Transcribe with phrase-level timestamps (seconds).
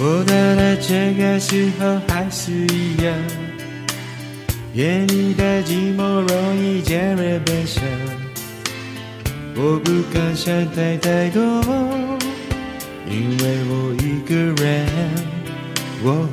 [0.00, 3.12] 我到了这个时候还是一样，
[4.72, 7.82] 夜里的寂寞容易渐热悲伤。
[9.56, 11.42] 我不敢想太太多，
[13.10, 14.86] 因为我一个人。
[16.04, 16.28] 我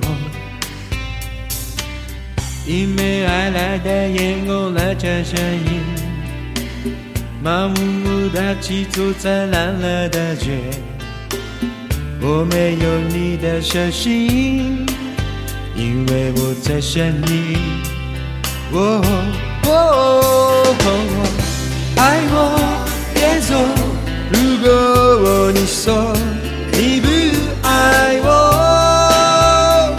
[2.67, 5.81] 因为爱来的烟雾了这声音，
[7.41, 10.51] 麻木木的气坐在蓝了的街。
[12.27, 14.83] 我没有你的手心，
[15.75, 17.55] 因为我在想你。
[18.71, 18.99] 哦
[19.67, 20.63] 哦，
[21.97, 22.59] 爱我
[23.13, 23.53] 别走，
[24.33, 26.11] 如果你说
[26.71, 27.07] 你不
[27.61, 29.95] 爱我，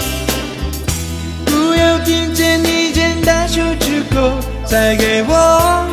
[1.45, 4.33] 不要听见你简单说出口，
[4.67, 5.87] 再给我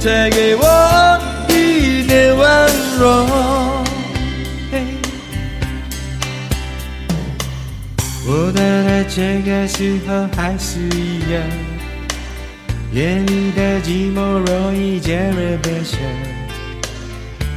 [0.00, 0.64] 再给我
[1.50, 2.46] 一点温
[2.98, 3.26] 柔。
[8.26, 11.42] 我到了这个时候还是一样，
[12.92, 16.00] 夜里的寂寞容易渐热悲伤。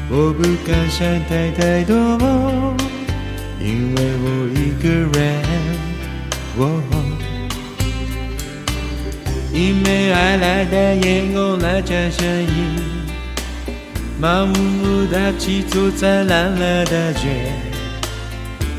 [0.10, 1.96] 我不敢想太太多，
[3.62, 5.42] 因为我一个人。
[6.56, 6.82] 我
[9.64, 12.84] 因为爱来的烟雾来着声音，
[14.22, 17.30] 盲目的骑坐在烂了的街。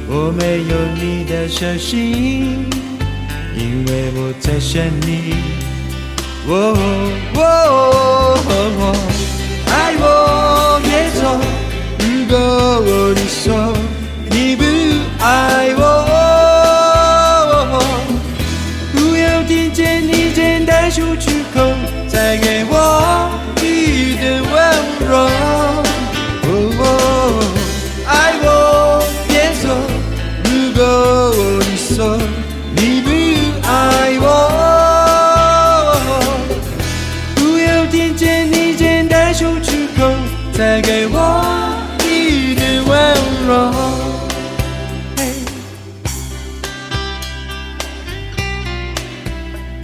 [0.07, 2.69] 我没有你的手心，
[3.57, 5.37] 因为我在想你。
[6.47, 6.77] 哦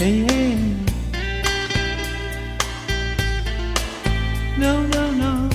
[0.03, 0.25] 嘿
[4.56, 5.50] ，no no no，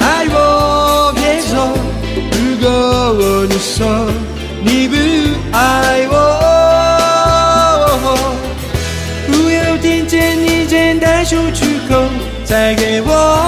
[0.00, 1.54] 爱我别说，
[2.32, 2.66] 如果
[3.14, 4.10] 我说
[4.64, 4.96] 你不
[5.52, 6.14] 爱我，
[9.28, 12.02] 不要听见你简单说出口
[12.44, 13.45] 再给我。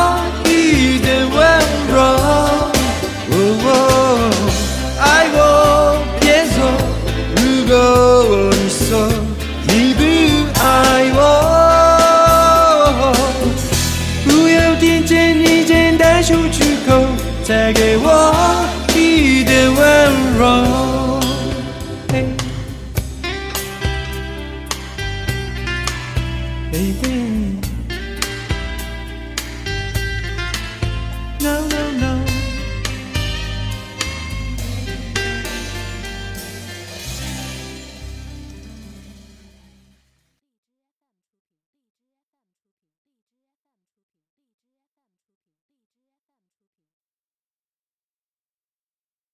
[17.69, 19.79] 再给我一点温
[20.39, 21.21] 柔。
[22.11, 22.25] 嘿
[26.73, 27.61] baby